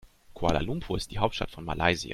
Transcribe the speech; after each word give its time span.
Kuala 0.33 0.61
Lumpur 0.63 0.97
ist 0.97 1.11
die 1.11 1.19
Hauptstadt 1.19 1.51
von 1.51 1.63
Malaysia. 1.63 2.09